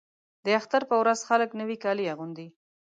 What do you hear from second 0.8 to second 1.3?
په ورځ